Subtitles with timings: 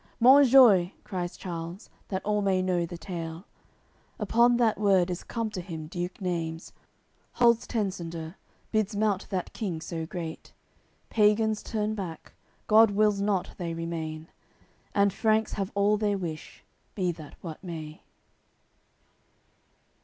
[0.19, 3.45] "Monjoie," cries Charles, that all may know the tale.
[4.17, 6.71] Upon that word is come to him Duke Naimes,
[7.33, 8.33] Holds Tencendur,
[8.71, 10.53] bids mount that King so Great.
[11.11, 12.33] Pagans turn back,
[12.65, 14.27] God wills not they remain.
[14.95, 16.63] And Franks have all their wish,
[16.95, 18.01] be that what may.